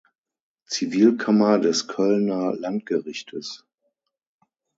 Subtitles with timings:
[0.65, 3.67] Zivilkammer des Kölner Landgerichtes.